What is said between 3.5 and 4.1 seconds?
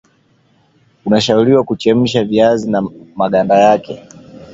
yake